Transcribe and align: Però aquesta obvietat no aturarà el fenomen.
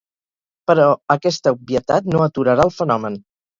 Però 0.71 0.87
aquesta 1.17 1.53
obvietat 1.57 2.11
no 2.17 2.25
aturarà 2.31 2.67
el 2.71 2.77
fenomen. 2.81 3.23